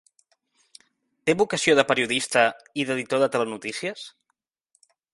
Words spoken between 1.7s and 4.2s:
de periodista i d’editor de telenotícies?